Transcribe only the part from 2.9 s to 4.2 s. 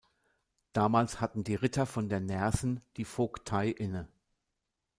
die Vogtei inne.